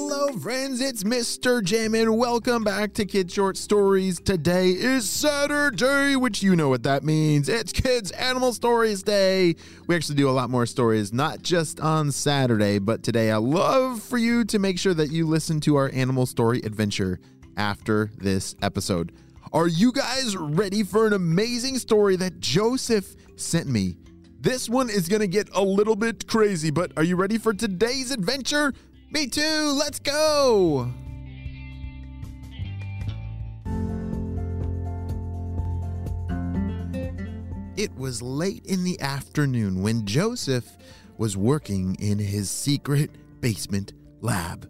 Hello, 0.00 0.28
friends, 0.34 0.80
it's 0.80 1.02
Mr. 1.02 1.60
Jim, 1.60 1.92
and 1.92 2.16
welcome 2.16 2.62
back 2.62 2.94
to 2.94 3.04
Kid 3.04 3.32
Short 3.32 3.56
Stories. 3.56 4.20
Today 4.20 4.68
is 4.68 5.10
Saturday, 5.10 6.14
which 6.14 6.40
you 6.40 6.54
know 6.54 6.68
what 6.68 6.84
that 6.84 7.02
means. 7.02 7.48
It's 7.48 7.72
Kids 7.72 8.12
Animal 8.12 8.52
Stories 8.52 9.02
Day. 9.02 9.56
We 9.88 9.96
actually 9.96 10.14
do 10.14 10.30
a 10.30 10.30
lot 10.30 10.50
more 10.50 10.66
stories, 10.66 11.12
not 11.12 11.42
just 11.42 11.80
on 11.80 12.12
Saturday, 12.12 12.78
but 12.78 13.02
today 13.02 13.32
I 13.32 13.38
love 13.38 14.00
for 14.00 14.18
you 14.18 14.44
to 14.44 14.60
make 14.60 14.78
sure 14.78 14.94
that 14.94 15.10
you 15.10 15.26
listen 15.26 15.58
to 15.62 15.74
our 15.74 15.90
animal 15.92 16.26
story 16.26 16.60
adventure 16.60 17.18
after 17.56 18.08
this 18.18 18.54
episode. 18.62 19.10
Are 19.52 19.66
you 19.66 19.90
guys 19.90 20.36
ready 20.36 20.84
for 20.84 21.08
an 21.08 21.12
amazing 21.12 21.76
story 21.76 22.14
that 22.16 22.38
Joseph 22.38 23.16
sent 23.34 23.66
me? 23.66 23.96
This 24.40 24.68
one 24.68 24.88
is 24.90 25.08
going 25.08 25.22
to 25.22 25.26
get 25.26 25.48
a 25.52 25.62
little 25.62 25.96
bit 25.96 26.28
crazy, 26.28 26.70
but 26.70 26.92
are 26.96 27.02
you 27.02 27.16
ready 27.16 27.38
for 27.38 27.52
today's 27.52 28.12
adventure? 28.12 28.72
Me 29.10 29.26
too, 29.26 29.72
let's 29.78 29.98
go! 29.98 30.92
It 37.76 37.94
was 37.96 38.20
late 38.20 38.66
in 38.66 38.84
the 38.84 39.00
afternoon 39.00 39.82
when 39.82 40.04
Joseph 40.04 40.76
was 41.16 41.36
working 41.36 41.96
in 42.00 42.18
his 42.18 42.50
secret 42.50 43.10
basement 43.40 43.92
lab. 44.20 44.68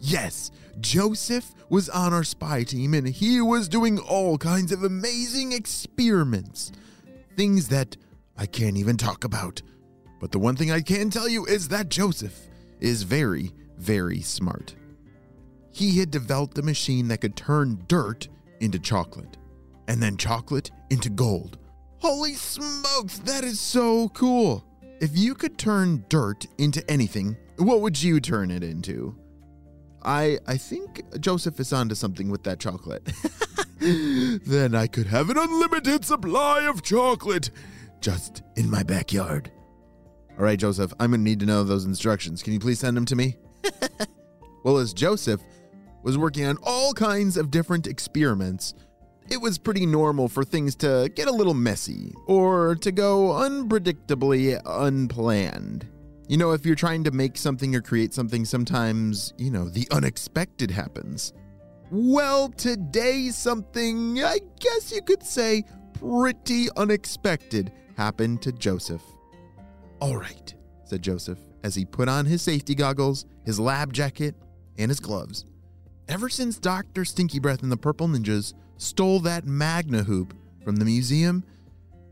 Yes, 0.00 0.50
Joseph 0.80 1.54
was 1.70 1.88
on 1.88 2.12
our 2.12 2.24
spy 2.24 2.64
team 2.64 2.92
and 2.92 3.06
he 3.08 3.40
was 3.40 3.68
doing 3.68 3.98
all 4.00 4.36
kinds 4.36 4.72
of 4.72 4.82
amazing 4.82 5.52
experiments. 5.52 6.72
Things 7.36 7.68
that 7.68 7.96
I 8.36 8.46
can't 8.46 8.76
even 8.76 8.96
talk 8.96 9.24
about. 9.24 9.62
But 10.20 10.32
the 10.32 10.38
one 10.38 10.56
thing 10.56 10.70
I 10.70 10.80
can 10.80 11.08
tell 11.08 11.28
you 11.28 11.46
is 11.46 11.68
that 11.68 11.88
Joseph 11.88 12.48
is 12.80 13.04
very, 13.04 13.52
very 13.78 14.20
smart. 14.20 14.74
He 15.72 15.98
had 15.98 16.10
developed 16.10 16.58
a 16.58 16.62
machine 16.62 17.08
that 17.08 17.20
could 17.20 17.36
turn 17.36 17.82
dirt 17.88 18.28
into 18.60 18.78
chocolate, 18.78 19.38
and 19.88 20.02
then 20.02 20.16
chocolate 20.16 20.70
into 20.90 21.10
gold. 21.10 21.58
Holy 21.98 22.34
smokes, 22.34 23.18
that 23.20 23.44
is 23.44 23.60
so 23.60 24.08
cool! 24.10 24.64
If 25.00 25.16
you 25.16 25.34
could 25.34 25.58
turn 25.58 26.04
dirt 26.08 26.46
into 26.58 26.88
anything, 26.90 27.36
what 27.56 27.80
would 27.80 28.00
you 28.00 28.20
turn 28.20 28.50
it 28.50 28.62
into? 28.62 29.16
I 30.04 30.38
I 30.46 30.56
think 30.56 31.02
Joseph 31.20 31.58
is 31.60 31.72
onto 31.72 31.94
something 31.94 32.30
with 32.30 32.42
that 32.44 32.60
chocolate. 32.60 33.08
then 33.80 34.74
I 34.74 34.86
could 34.86 35.06
have 35.06 35.30
an 35.30 35.38
unlimited 35.38 36.04
supply 36.04 36.62
of 36.68 36.82
chocolate 36.82 37.50
just 38.00 38.42
in 38.56 38.70
my 38.70 38.82
backyard. 38.82 39.50
All 40.38 40.44
right, 40.44 40.58
Joseph, 40.58 40.92
I'm 40.98 41.10
going 41.10 41.20
to 41.20 41.24
need 41.24 41.40
to 41.40 41.46
know 41.46 41.62
those 41.62 41.84
instructions. 41.84 42.42
Can 42.42 42.52
you 42.52 42.58
please 42.58 42.78
send 42.78 42.96
them 42.96 43.04
to 43.06 43.16
me? 43.16 43.36
well, 44.64 44.78
as 44.78 44.92
Joseph 44.92 45.40
was 46.02 46.18
working 46.18 46.44
on 46.46 46.58
all 46.62 46.92
kinds 46.92 47.36
of 47.36 47.50
different 47.50 47.86
experiments, 47.86 48.74
it 49.30 49.40
was 49.40 49.58
pretty 49.58 49.86
normal 49.86 50.28
for 50.28 50.44
things 50.44 50.74
to 50.76 51.10
get 51.14 51.28
a 51.28 51.32
little 51.32 51.54
messy 51.54 52.12
or 52.26 52.74
to 52.76 52.92
go 52.92 53.28
unpredictably 53.28 54.60
unplanned. 54.64 55.86
You 56.28 56.36
know, 56.36 56.52
if 56.52 56.64
you're 56.64 56.74
trying 56.74 57.04
to 57.04 57.10
make 57.10 57.36
something 57.36 57.74
or 57.74 57.80
create 57.80 58.14
something, 58.14 58.44
sometimes, 58.44 59.34
you 59.38 59.50
know, 59.50 59.68
the 59.68 59.86
unexpected 59.90 60.70
happens. 60.70 61.32
Well, 61.90 62.48
today 62.48 63.28
something, 63.30 64.22
I 64.22 64.40
guess 64.58 64.92
you 64.92 65.02
could 65.02 65.22
say, 65.22 65.64
pretty 66.00 66.68
unexpected 66.76 67.72
happened 67.96 68.42
to 68.42 68.52
Joseph. 68.52 69.02
All 70.00 70.16
right, 70.16 70.54
said 70.84 71.02
Joseph 71.02 71.38
as 71.62 71.74
he 71.74 71.84
put 71.84 72.08
on 72.08 72.26
his 72.26 72.42
safety 72.42 72.74
goggles, 72.74 73.26
his 73.44 73.60
lab 73.60 73.92
jacket, 73.92 74.34
and 74.78 74.90
his 74.90 75.00
gloves. 75.00 75.44
Ever 76.08 76.28
since 76.28 76.58
Dr. 76.58 77.04
Stinky 77.04 77.38
Breath 77.38 77.62
and 77.62 77.70
the 77.70 77.76
Purple 77.76 78.08
Ninjas 78.08 78.54
stole 78.76 79.20
that 79.20 79.46
Magna 79.46 80.02
Hoop 80.02 80.34
from 80.64 80.76
the 80.76 80.84
museum, 80.84 81.44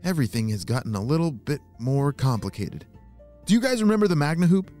everything 0.03 0.49
has 0.49 0.65
gotten 0.65 0.95
a 0.95 1.01
little 1.01 1.31
bit 1.31 1.61
more 1.79 2.13
complicated. 2.13 2.85
Do 3.45 3.53
you 3.53 3.61
guys 3.61 3.81
remember 3.81 4.07
the 4.07 4.15
Magna 4.15 4.47
Hoop? 4.47 4.71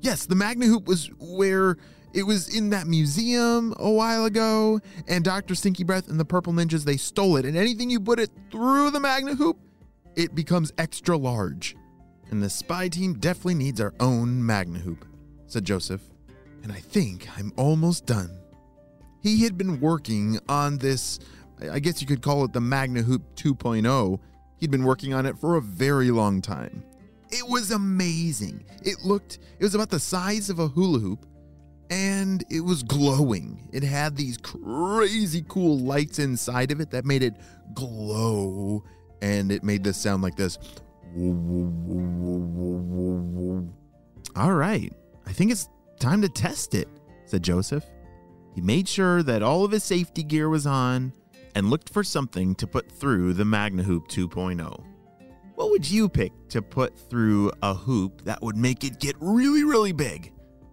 Yes, 0.00 0.26
the 0.26 0.34
Magna 0.34 0.66
Hoop 0.66 0.86
was 0.86 1.10
where 1.18 1.76
it 2.12 2.22
was 2.22 2.54
in 2.54 2.70
that 2.70 2.86
museum 2.86 3.74
a 3.78 3.90
while 3.90 4.24
ago, 4.24 4.80
and 5.06 5.24
Dr. 5.24 5.54
Stinky 5.54 5.84
Breath 5.84 6.08
and 6.08 6.18
the 6.18 6.24
Purple 6.24 6.52
Ninjas 6.52 6.84
they 6.84 6.96
stole 6.96 7.36
it, 7.36 7.44
and 7.44 7.56
anything 7.56 7.90
you 7.90 8.00
put 8.00 8.20
it 8.20 8.30
through 8.50 8.90
the 8.90 9.00
Magna 9.00 9.34
Hoop, 9.34 9.58
it 10.16 10.34
becomes 10.34 10.72
extra 10.78 11.16
large. 11.16 11.76
And 12.30 12.42
the 12.42 12.50
spy 12.50 12.88
team 12.88 13.14
definitely 13.14 13.54
needs 13.54 13.80
our 13.80 13.94
own 14.00 14.44
Magna 14.44 14.78
Hoop, 14.80 15.04
said 15.48 15.64
Joseph. 15.64 16.02
And 16.62 16.72
I 16.72 16.78
think 16.78 17.28
I'm 17.36 17.52
almost 17.56 18.06
done. 18.06 18.30
He 19.22 19.42
had 19.42 19.58
been 19.58 19.80
working 19.80 20.38
on 20.48 20.78
this, 20.78 21.18
I 21.70 21.80
guess 21.80 22.00
you 22.00 22.06
could 22.06 22.22
call 22.22 22.44
it 22.44 22.52
the 22.52 22.60
Magna 22.60 23.02
Hoop 23.02 23.22
2.0. 23.34 24.20
He'd 24.56 24.70
been 24.70 24.84
working 24.84 25.12
on 25.12 25.26
it 25.26 25.38
for 25.38 25.56
a 25.56 25.60
very 25.60 26.10
long 26.10 26.40
time. 26.40 26.84
It 27.30 27.46
was 27.48 27.70
amazing. 27.70 28.64
It 28.82 29.04
looked, 29.04 29.38
it 29.58 29.64
was 29.64 29.74
about 29.74 29.90
the 29.90 30.00
size 30.00 30.50
of 30.50 30.58
a 30.58 30.68
hula 30.68 30.98
hoop 30.98 31.26
and 31.90 32.44
it 32.50 32.60
was 32.60 32.82
glowing. 32.82 33.68
It 33.72 33.82
had 33.82 34.16
these 34.16 34.36
crazy 34.38 35.44
cool 35.48 35.78
lights 35.78 36.18
inside 36.18 36.70
of 36.70 36.80
it 36.80 36.90
that 36.90 37.04
made 37.04 37.22
it 37.22 37.34
glow 37.74 38.84
and 39.22 39.50
it 39.50 39.62
made 39.62 39.84
this 39.84 39.96
sound 39.96 40.22
like 40.22 40.36
this. 40.36 40.58
All 44.36 44.52
right, 44.54 44.92
I 45.28 45.32
think 45.32 45.52
it's 45.52 45.68
time 46.00 46.22
to 46.22 46.28
test 46.30 46.74
it, 46.74 46.88
said 47.26 47.42
Joseph. 47.42 47.84
He 48.54 48.62
made 48.62 48.88
sure 48.88 49.22
that 49.22 49.42
all 49.42 49.62
of 49.62 49.70
his 49.70 49.84
safety 49.84 50.22
gear 50.22 50.48
was 50.48 50.66
on 50.66 51.12
and 51.54 51.68
looked 51.68 51.90
for 51.90 52.02
something 52.02 52.54
to 52.54 52.66
put 52.66 52.90
through 52.90 53.34
the 53.34 53.44
Magna 53.44 53.82
Hoop 53.82 54.08
2.0. 54.08 54.82
What 55.54 55.70
would 55.70 55.88
you 55.88 56.08
pick 56.08 56.32
to 56.48 56.62
put 56.62 56.98
through 56.98 57.52
a 57.62 57.74
hoop 57.74 58.24
that 58.24 58.40
would 58.40 58.56
make 58.56 58.84
it 58.84 59.00
get 59.00 59.16
really, 59.20 59.64
really 59.64 59.92
big? 59.92 60.32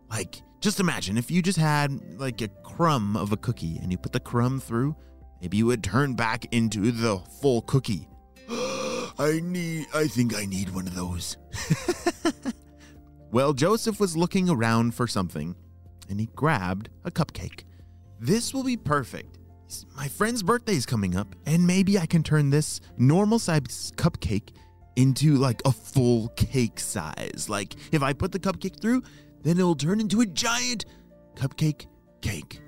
Like, 0.09 0.41
just 0.61 0.79
imagine 0.79 1.17
if 1.17 1.29
you 1.29 1.41
just 1.41 1.59
had 1.59 2.17
like 2.17 2.41
a 2.41 2.47
crumb 2.47 3.17
of 3.17 3.33
a 3.33 3.37
cookie 3.37 3.77
and 3.81 3.91
you 3.91 3.97
put 3.97 4.13
the 4.13 4.21
crumb 4.21 4.61
through, 4.61 4.95
maybe 5.41 5.57
you 5.57 5.65
would 5.65 5.83
turn 5.83 6.13
back 6.13 6.45
into 6.53 6.91
the 6.93 7.17
full 7.41 7.61
cookie. 7.63 8.07
I 8.49 9.41
need, 9.43 9.87
I 9.93 10.07
think 10.07 10.33
I 10.33 10.45
need 10.45 10.69
one 10.69 10.87
of 10.87 10.95
those. 10.95 11.35
well, 13.35 13.51
Joseph 13.51 13.99
was 13.99 14.15
looking 14.15 14.49
around 14.49 14.95
for 14.95 15.07
something 15.07 15.57
and 16.07 16.21
he 16.21 16.27
grabbed 16.37 16.87
a 17.03 17.11
cupcake. 17.11 17.65
This 18.17 18.53
will 18.53 18.63
be 18.63 18.77
perfect. 18.77 19.39
My 19.93 20.07
friend's 20.07 20.41
birthday 20.41 20.75
is 20.75 20.85
coming 20.85 21.17
up, 21.17 21.35
and 21.45 21.67
maybe 21.67 21.99
I 21.99 22.05
can 22.05 22.23
turn 22.23 22.49
this 22.49 22.79
normal 22.97 23.37
size 23.37 23.91
cupcake 23.97 24.53
into 24.95 25.35
like 25.35 25.61
a 25.65 25.73
full 25.73 26.29
cake 26.37 26.79
size. 26.79 27.47
Like 27.49 27.75
if 27.91 28.01
I 28.01 28.13
put 28.13 28.31
the 28.31 28.39
cupcake 28.39 28.79
through, 28.79 29.03
then 29.43 29.57
it'll 29.57 29.75
turn 29.75 29.99
into 29.99 30.21
a 30.21 30.25
giant 30.25 30.85
cupcake 31.35 31.87
cake. 32.21 32.61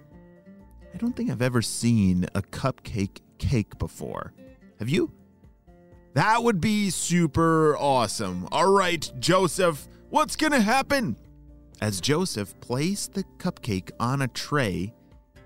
I 0.94 0.98
don't 0.98 1.16
think 1.16 1.32
I've 1.32 1.42
ever 1.42 1.62
seen 1.62 2.26
a 2.36 2.42
cupcake 2.42 3.22
cake 3.38 3.80
before. 3.80 4.34
Have 4.80 4.90
you? 4.90 5.14
That 6.14 6.44
would 6.44 6.60
be 6.60 6.90
super 6.90 7.78
awesome. 7.78 8.50
All 8.52 8.70
right, 8.70 9.10
Joseph, 9.20 9.88
what's 10.10 10.36
gonna 10.36 10.62
happen? 10.62 11.18
As 11.82 12.02
Joseph 12.02 12.60
placed 12.60 13.14
the 13.14 13.24
cupcake 13.38 13.92
on 14.00 14.22
a 14.22 14.28
tray, 14.28 14.94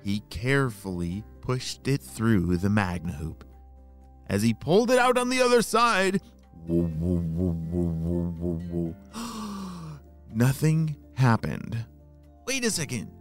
he 0.03 0.21
carefully 0.29 1.23
pushed 1.41 1.87
it 1.87 2.01
through 2.01 2.57
the 2.57 2.69
Magna 2.69 3.13
Hoop. 3.13 3.43
As 4.27 4.41
he 4.41 4.53
pulled 4.53 4.91
it 4.91 4.99
out 4.99 5.17
on 5.17 5.29
the 5.29 5.41
other 5.41 5.61
side, 5.61 6.21
nothing 10.33 10.95
happened. 11.15 11.85
Wait 12.47 12.63
a 12.63 12.71
second. 12.71 13.11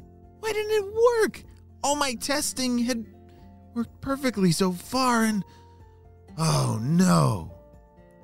Why 0.40 0.52
didn't 0.52 0.84
it 0.84 0.94
work? 1.22 1.42
All 1.82 1.96
my 1.96 2.14
testing 2.14 2.78
had 2.78 3.04
worked 3.74 4.00
perfectly 4.00 4.52
so 4.52 4.72
far, 4.72 5.24
and 5.24 5.44
oh 6.38 6.78
no. 6.80 7.52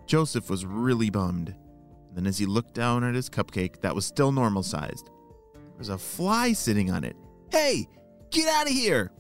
Joseph 0.07 0.49
was 0.49 0.65
really 0.65 1.11
bummed. 1.11 1.55
Then, 2.17 2.27
as 2.27 2.39
he 2.39 2.47
looked 2.47 2.73
down 2.73 3.05
at 3.05 3.15
his 3.15 3.29
cupcake 3.29 3.83
that 3.83 3.95
was 3.95 4.07
still 4.07 4.33
normal 4.33 4.63
sized, 4.63 5.11
there 5.53 5.79
was 5.79 5.91
a 5.91 5.99
fly 5.99 6.55
sitting 6.55 6.91
on 6.91 7.05
it. 7.05 7.15
Hey, 7.53 7.87
get 8.31 8.49
out 8.49 8.67
of 8.67 8.73
here! 8.73 9.13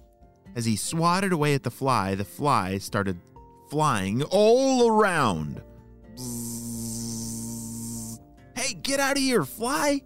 As 0.56 0.64
he 0.64 0.76
swatted 0.76 1.30
away 1.30 1.52
at 1.52 1.62
the 1.62 1.70
fly, 1.70 2.14
the 2.14 2.24
fly 2.24 2.78
started 2.78 3.20
flying 3.68 4.22
all 4.22 4.88
around. 4.88 5.62
Hey, 8.56 8.72
get 8.72 8.98
out 8.98 9.18
of 9.18 9.22
here, 9.22 9.44
fly! 9.44 10.00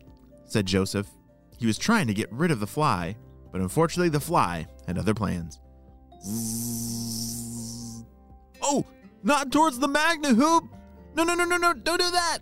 said 0.45 0.67
Joseph. 0.67 1.07
He 1.59 1.67
was 1.67 1.79
trying 1.79 2.09
to 2.09 2.15
get 2.15 2.33
rid 2.33 2.51
of 2.51 2.59
the 2.59 2.67
fly, 2.67 3.17
but 3.53 3.61
unfortunately, 3.61 4.09
the 4.09 4.19
fly 4.19 4.67
had 4.89 4.99
other 4.99 5.15
plans. 5.15 5.61
Oh, 8.61 8.85
not 9.23 9.53
towards 9.53 9.79
the 9.79 9.87
Magna 9.87 10.35
Hoop! 10.35 10.65
No, 11.15 11.23
no, 11.23 11.37
no, 11.37 11.45
no, 11.45 11.57
no, 11.57 11.73
don't 11.73 12.01
do 12.01 12.11
that! 12.11 12.41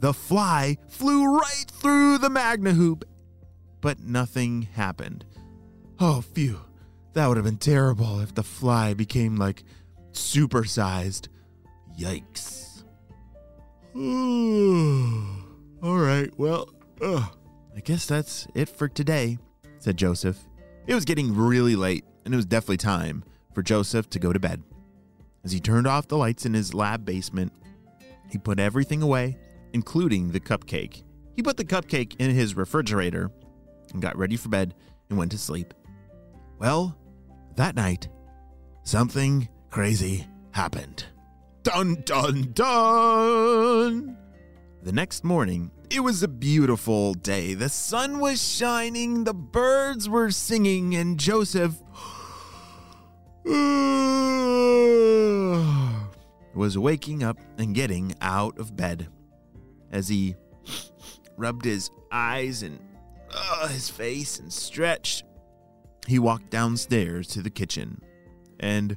The 0.00 0.14
fly 0.14 0.78
flew 0.88 1.38
right 1.38 1.66
through 1.70 2.18
the 2.18 2.30
Magna 2.30 2.72
Hoop 2.72 3.04
but 3.80 4.00
nothing 4.00 4.62
happened. 4.74 5.24
Oh, 5.98 6.20
phew. 6.20 6.60
That 7.14 7.26
would 7.26 7.36
have 7.36 7.46
been 7.46 7.56
terrible 7.56 8.20
if 8.20 8.34
the 8.34 8.42
fly 8.42 8.94
became 8.94 9.36
like 9.36 9.64
supersized. 10.12 11.28
Yikes. 11.98 12.84
All 15.82 15.98
right, 15.98 16.30
well, 16.38 16.68
ugh. 17.02 17.36
I 17.76 17.80
guess 17.80 18.06
that's 18.06 18.46
it 18.54 18.68
for 18.68 18.88
today, 18.88 19.38
said 19.78 19.96
Joseph. 19.96 20.38
It 20.86 20.94
was 20.94 21.04
getting 21.04 21.34
really 21.34 21.76
late, 21.76 22.04
and 22.24 22.32
it 22.32 22.36
was 22.36 22.46
definitely 22.46 22.76
time 22.76 23.24
for 23.54 23.62
Joseph 23.62 24.08
to 24.10 24.18
go 24.18 24.32
to 24.32 24.38
bed. 24.38 24.62
As 25.42 25.52
he 25.52 25.60
turned 25.60 25.86
off 25.86 26.08
the 26.08 26.18
lights 26.18 26.46
in 26.46 26.54
his 26.54 26.74
lab 26.74 27.04
basement, 27.04 27.52
he 28.30 28.38
put 28.38 28.60
everything 28.60 29.02
away, 29.02 29.38
including 29.72 30.30
the 30.30 30.40
cupcake. 30.40 31.02
He 31.36 31.42
put 31.42 31.56
the 31.56 31.64
cupcake 31.64 32.16
in 32.18 32.30
his 32.30 32.56
refrigerator 32.56 33.30
and 33.92 34.02
got 34.02 34.16
ready 34.18 34.36
for 34.36 34.48
bed 34.48 34.74
and 35.08 35.18
went 35.18 35.32
to 35.32 35.38
sleep. 35.38 35.74
Well, 36.58 36.96
that 37.56 37.74
night, 37.74 38.08
something 38.84 39.48
crazy 39.70 40.26
happened. 40.52 41.04
Dun 41.62 42.02
dun 42.04 42.52
dun! 42.52 44.16
The 44.82 44.92
next 44.92 45.24
morning, 45.24 45.70
it 45.90 46.00
was 46.00 46.22
a 46.22 46.28
beautiful 46.28 47.14
day. 47.14 47.54
The 47.54 47.68
sun 47.68 48.18
was 48.18 48.42
shining, 48.42 49.24
the 49.24 49.34
birds 49.34 50.08
were 50.08 50.30
singing, 50.30 50.94
and 50.94 51.18
Joseph 51.18 51.74
was 56.54 56.78
waking 56.78 57.22
up 57.22 57.38
and 57.58 57.74
getting 57.74 58.14
out 58.20 58.58
of 58.58 58.76
bed. 58.76 59.08
As 59.90 60.08
he 60.08 60.36
rubbed 61.36 61.64
his 61.64 61.90
eyes 62.12 62.62
and 62.62 62.78
uh, 63.34 63.68
his 63.68 63.90
face 63.90 64.38
and 64.38 64.52
stretched, 64.52 65.24
he 66.06 66.18
walked 66.18 66.50
downstairs 66.50 67.28
to 67.28 67.42
the 67.42 67.50
kitchen 67.50 68.00
and. 68.58 68.96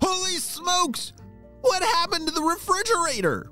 Holy 0.00 0.36
smokes! 0.38 1.12
What 1.60 1.82
happened 1.82 2.26
to 2.26 2.34
the 2.34 2.42
refrigerator? 2.42 3.50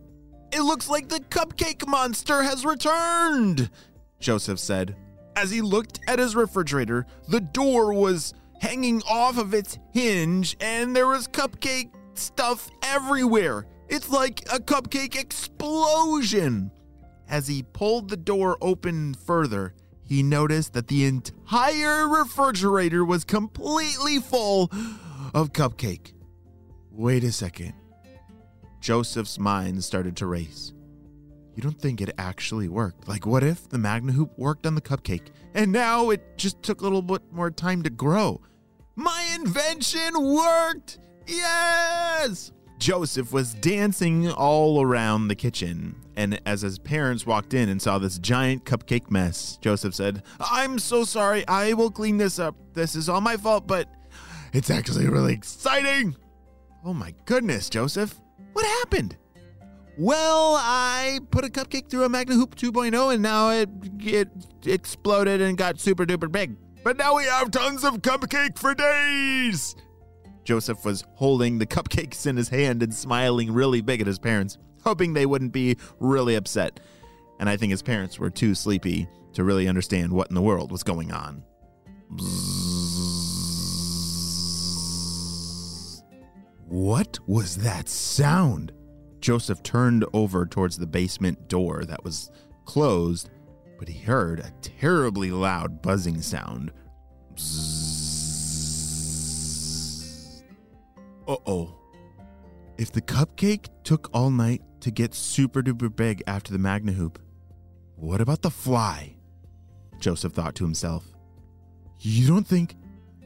It 0.52 0.62
looks 0.62 0.88
like 0.88 1.08
the 1.08 1.20
cupcake 1.20 1.86
monster 1.86 2.42
has 2.42 2.64
returned, 2.64 3.70
Joseph 4.18 4.58
said. 4.58 4.96
As 5.36 5.50
he 5.52 5.60
looked 5.60 6.00
at 6.08 6.18
his 6.18 6.34
refrigerator, 6.34 7.06
the 7.28 7.40
door 7.40 7.94
was 7.94 8.34
hanging 8.60 9.00
off 9.08 9.38
of 9.38 9.54
its 9.54 9.78
hinge 9.92 10.56
and 10.60 10.94
there 10.94 11.06
was 11.06 11.28
cupcake 11.28 11.92
stuff 12.14 12.68
everywhere. 12.82 13.66
It's 13.90 14.08
like 14.08 14.42
a 14.52 14.60
cupcake 14.60 15.18
explosion. 15.18 16.70
As 17.28 17.48
he 17.48 17.64
pulled 17.64 18.08
the 18.08 18.16
door 18.16 18.56
open 18.60 19.14
further, 19.14 19.74
he 20.04 20.22
noticed 20.22 20.74
that 20.74 20.86
the 20.86 21.04
entire 21.04 22.08
refrigerator 22.08 23.04
was 23.04 23.24
completely 23.24 24.20
full 24.20 24.70
of 25.34 25.52
cupcake. 25.52 26.12
Wait 26.92 27.24
a 27.24 27.32
second. 27.32 27.74
Joseph's 28.80 29.40
mind 29.40 29.82
started 29.82 30.16
to 30.18 30.26
race. 30.26 30.72
You 31.56 31.62
don't 31.62 31.80
think 31.80 32.00
it 32.00 32.14
actually 32.16 32.68
worked? 32.68 33.08
Like, 33.08 33.26
what 33.26 33.42
if 33.42 33.68
the 33.68 33.78
Magna 33.78 34.12
Hoop 34.12 34.38
worked 34.38 34.66
on 34.66 34.76
the 34.76 34.80
cupcake 34.80 35.28
and 35.52 35.72
now 35.72 36.10
it 36.10 36.38
just 36.38 36.62
took 36.62 36.80
a 36.80 36.84
little 36.84 37.02
bit 37.02 37.22
more 37.32 37.50
time 37.50 37.82
to 37.82 37.90
grow? 37.90 38.40
My 38.94 39.36
invention 39.36 40.12
worked! 40.16 41.00
Yes! 41.26 42.52
Joseph 42.80 43.30
was 43.30 43.52
dancing 43.52 44.30
all 44.30 44.82
around 44.82 45.28
the 45.28 45.34
kitchen, 45.34 45.94
and 46.16 46.40
as 46.46 46.62
his 46.62 46.78
parents 46.78 47.26
walked 47.26 47.52
in 47.52 47.68
and 47.68 47.80
saw 47.80 47.98
this 47.98 48.18
giant 48.18 48.64
cupcake 48.64 49.10
mess, 49.10 49.58
Joseph 49.60 49.94
said, 49.94 50.22
I'm 50.40 50.78
so 50.78 51.04
sorry. 51.04 51.46
I 51.46 51.74
will 51.74 51.90
clean 51.90 52.16
this 52.16 52.38
up. 52.38 52.56
This 52.72 52.94
is 52.94 53.10
all 53.10 53.20
my 53.20 53.36
fault, 53.36 53.66
but 53.66 53.86
it's 54.54 54.70
actually 54.70 55.06
really 55.08 55.34
exciting. 55.34 56.16
Oh 56.82 56.94
my 56.94 57.14
goodness, 57.26 57.68
Joseph. 57.68 58.18
What 58.54 58.64
happened? 58.64 59.14
Well, 59.98 60.56
I 60.58 61.20
put 61.30 61.44
a 61.44 61.48
cupcake 61.48 61.90
through 61.90 62.04
a 62.04 62.08
Magna 62.08 62.34
Hoop 62.34 62.56
2.0 62.56 63.12
and 63.12 63.22
now 63.22 63.50
it, 63.50 63.68
it 64.00 64.28
exploded 64.64 65.42
and 65.42 65.58
got 65.58 65.78
super 65.78 66.06
duper 66.06 66.32
big. 66.32 66.56
But 66.82 66.96
now 66.96 67.18
we 67.18 67.24
have 67.24 67.50
tons 67.50 67.84
of 67.84 67.96
cupcake 68.00 68.58
for 68.58 68.74
days. 68.74 69.76
Joseph 70.44 70.84
was 70.84 71.04
holding 71.14 71.58
the 71.58 71.66
cupcakes 71.66 72.26
in 72.26 72.36
his 72.36 72.48
hand 72.48 72.82
and 72.82 72.94
smiling 72.94 73.52
really 73.52 73.80
big 73.80 74.00
at 74.00 74.06
his 74.06 74.18
parents, 74.18 74.58
hoping 74.82 75.12
they 75.12 75.26
wouldn't 75.26 75.52
be 75.52 75.76
really 75.98 76.34
upset. 76.34 76.80
And 77.38 77.48
I 77.48 77.56
think 77.56 77.70
his 77.70 77.82
parents 77.82 78.18
were 78.18 78.30
too 78.30 78.54
sleepy 78.54 79.08
to 79.34 79.44
really 79.44 79.68
understand 79.68 80.12
what 80.12 80.28
in 80.28 80.34
the 80.34 80.42
world 80.42 80.72
was 80.72 80.82
going 80.82 81.12
on. 81.12 81.42
What 86.66 87.18
was 87.26 87.56
that 87.58 87.88
sound? 87.88 88.72
Joseph 89.20 89.62
turned 89.62 90.04
over 90.12 90.46
towards 90.46 90.78
the 90.78 90.86
basement 90.86 91.48
door 91.48 91.84
that 91.84 92.04
was 92.04 92.30
closed, 92.64 93.30
but 93.78 93.88
he 93.88 93.98
heard 93.98 94.40
a 94.40 94.52
terribly 94.62 95.30
loud 95.30 95.82
buzzing 95.82 96.22
sound. 96.22 96.72
Uh 101.30 101.36
oh. 101.46 101.74
If 102.76 102.90
the 102.90 103.00
cupcake 103.00 103.68
took 103.84 104.10
all 104.12 104.30
night 104.30 104.62
to 104.80 104.90
get 104.90 105.14
super 105.14 105.62
duper 105.62 105.94
big 105.94 106.24
after 106.26 106.52
the 106.52 106.58
Magna 106.58 106.90
Hoop, 106.90 107.20
what 107.94 108.20
about 108.20 108.42
the 108.42 108.50
fly? 108.50 109.14
Joseph 110.00 110.32
thought 110.32 110.56
to 110.56 110.64
himself. 110.64 111.04
You 112.00 112.26
don't 112.26 112.48
think 112.48 112.74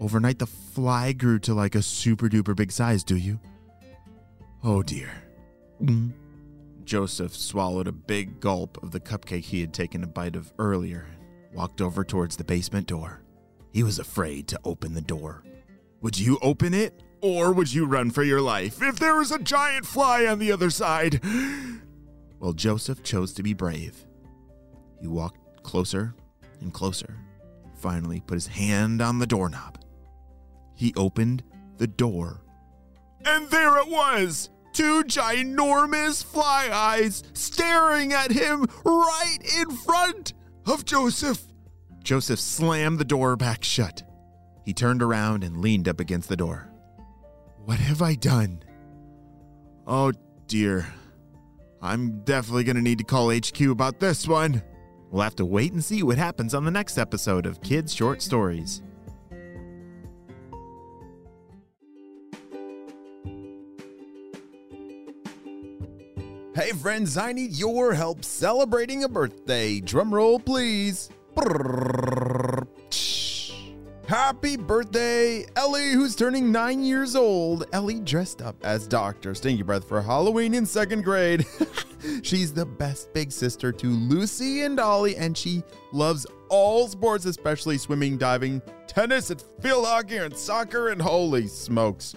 overnight 0.01 0.39
the 0.39 0.47
fly 0.47 1.15
grew 1.15 1.39
to 1.39 1.55
like 1.55 1.75
a 1.75 1.81
super 1.81 2.29
duper 2.29 2.55
big 2.55 2.73
size, 2.73 3.05
do 3.05 3.17
you? 3.17 3.41
Oh 4.63 4.83
dear. 4.83 5.09
Mm. 5.83 6.13
Joseph 6.85 7.35
swallowed 7.35 7.89
a 7.89 7.93
big 7.93 8.39
gulp 8.39 8.83
of 8.83 8.91
the 8.91 9.01
cupcake 9.01 9.45
he 9.45 9.63
had 9.63 9.73
taken 9.73 10.05
a 10.05 10.07
bite 10.07 10.37
of 10.37 10.53
earlier 10.59 11.07
and 11.11 11.57
walked 11.57 11.81
over 11.81 12.05
towards 12.05 12.37
the 12.37 12.45
basement 12.45 12.87
door. 12.87 13.23
He 13.73 13.83
was 13.83 13.99
afraid 13.99 14.47
to 14.49 14.61
open 14.63 14.93
the 14.93 15.01
door. 15.01 15.43
Would 16.03 16.19
you 16.19 16.39
open 16.43 16.75
it? 16.75 17.03
Or 17.25 17.55
would 17.55 17.73
you 17.73 17.87
run 17.87 18.11
for 18.11 18.23
your 18.23 18.43
life 18.43 18.83
if 18.83 18.99
there 18.99 19.17
was 19.17 19.33
a 19.33 19.39
giant 19.39 19.87
fly 19.87 20.27
on 20.27 20.39
the 20.39 20.53
other 20.53 20.69
side? 20.69 21.23
Well, 22.39 22.53
Joseph 22.53 23.03
chose 23.03 23.33
to 23.33 23.43
be 23.43 23.55
brave. 23.55 24.05
He 25.01 25.07
walked 25.07 25.63
closer 25.63 26.15
and 26.61 26.71
closer, 26.71 27.17
finally 27.79 28.21
put 28.21 28.35
his 28.35 28.49
hand 28.49 29.01
on 29.01 29.21
the 29.21 29.27
doorknob. 29.27 29.79
He 30.75 30.93
opened 30.99 31.43
the 31.79 31.87
door, 31.87 32.43
and 33.25 33.49
there 33.49 33.79
it 33.79 33.89
was! 33.89 34.51
Two 34.75 35.03
ginormous 35.05 36.23
fly 36.23 36.69
eyes 36.71 37.23
staring 37.33 38.13
at 38.13 38.33
him 38.33 38.67
right 38.85 39.39
in 39.59 39.71
front 39.71 40.35
of 40.67 40.85
Joseph. 40.85 41.41
Joseph 42.03 42.41
slammed 42.41 42.99
the 42.99 43.05
door 43.07 43.35
back 43.35 43.65
shut. 43.65 44.03
He 44.63 44.75
turned 44.75 45.03
around 45.03 45.43
and 45.43 45.63
leaned 45.63 45.89
up 45.89 46.01
against 46.01 46.29
the 46.29 46.37
door. 46.37 46.71
What 47.65 47.79
have 47.79 48.03
I 48.03 48.15
done? 48.15 48.63
Oh 49.87 50.13
dear. 50.49 50.87
I'm 51.81 52.21
definitely 52.25 52.65
going 52.65 52.77
to 52.77 52.83
need 52.83 52.99
to 52.99 53.05
call 53.05 53.35
HQ 53.35 53.59
about 53.63 54.01
this 54.01 54.29
one. 54.29 54.63
We'll 55.11 55.23
have 55.23 55.37
to 55.37 55.47
wait 55.47 55.73
and 55.73 55.83
see 55.83 56.03
what 56.03 56.19
happens 56.19 56.55
on 56.55 56.65
the 56.65 56.71
next 56.71 56.99
episode 56.99 57.47
of 57.47 57.63
Kids 57.63 57.95
Short 57.95 58.21
Stories. 58.21 58.83
Hey 66.55 66.71
friends, 66.73 67.17
I 67.17 67.33
need 67.33 67.53
your 67.53 67.95
help 67.95 68.25
celebrating 68.25 69.05
a 69.05 69.09
birthday. 69.09 69.81
Drum 69.81 70.15
roll, 70.15 70.39
please. 70.39 71.09
Happy 74.15 74.57
birthday, 74.57 75.45
Ellie, 75.57 75.91
who's 75.91 76.15
turning 76.15 76.53
nine 76.53 76.85
years 76.85 77.17
old. 77.17 77.67
Ellie 77.73 77.99
dressed 77.99 78.43
up 78.43 78.55
as 78.63 78.87
Dr. 78.87 79.35
Stinky 79.35 79.65
Breath 79.65 79.89
for 79.89 80.01
Halloween 80.01 80.55
in 80.55 80.65
second 80.67 81.03
grade. 81.03 81.45
She's 82.23 82.53
the 82.53 82.65
best 82.65 83.13
big 83.13 83.33
sister 83.33 83.73
to 83.73 83.87
Lucy 83.89 84.63
and 84.63 84.79
Ollie, 84.79 85.17
and 85.17 85.37
she 85.37 85.65
loves 85.91 86.29
all 86.49 86.87
sports, 86.87 87.25
especially 87.25 87.77
swimming, 87.77 88.17
diving, 88.17 88.63
tennis, 88.87 89.31
and 89.31 89.43
field 89.61 89.85
hockey, 89.85 90.19
and 90.19 90.37
soccer, 90.37 90.91
and 90.91 91.03
holy 91.03 91.49
smokes. 91.49 92.15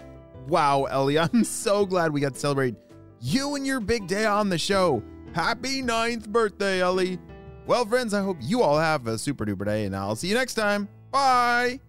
Wow, 0.47 0.83
Ellie, 0.83 1.17
I'm 1.19 1.43
so 1.43 1.83
glad 1.83 2.13
we 2.13 2.21
got 2.21 2.35
to 2.35 2.39
celebrate 2.39 2.75
you 3.21 3.55
and 3.55 3.65
your 3.65 3.79
big 3.79 4.05
day 4.05 4.25
on 4.25 4.49
the 4.49 4.59
show. 4.59 5.01
Happy 5.33 5.81
ninth 5.81 6.29
birthday, 6.29 6.79
Ellie. 6.79 7.17
Well, 7.65 7.87
friends, 7.87 8.13
I 8.13 8.21
hope 8.21 8.37
you 8.39 8.61
all 8.61 8.77
have 8.77 9.07
a 9.07 9.17
super 9.17 9.47
duper 9.47 9.65
day, 9.65 9.85
and 9.85 9.95
I'll 9.95 10.15
see 10.15 10.27
you 10.27 10.35
next 10.35 10.53
time. 10.53 10.89
Bye. 11.09 11.79